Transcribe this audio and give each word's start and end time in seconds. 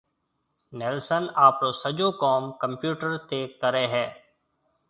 نيلسن 0.79 1.23
آپرو 1.47 1.69
سجو 1.81 2.07
ڪوم 2.21 2.43
ڪمپيوٽر 2.65 3.11
تيَ 3.29 3.41
ڪرَي 3.61 3.85
ھيََََ 3.93 4.05